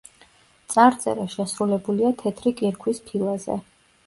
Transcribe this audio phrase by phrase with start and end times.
[0.73, 3.61] წარწერა შესრულებულია თეთრი კირქვის ფილაზე.